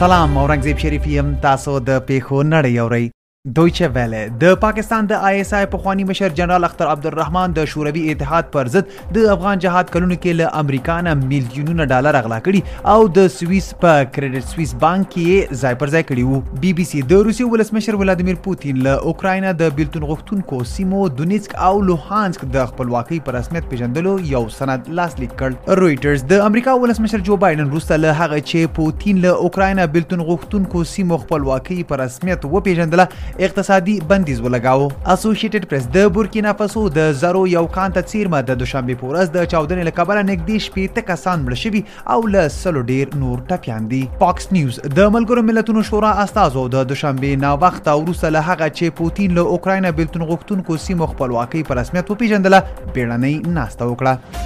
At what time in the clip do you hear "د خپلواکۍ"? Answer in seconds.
22.58-23.20